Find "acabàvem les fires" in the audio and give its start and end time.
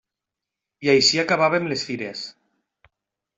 1.23-2.25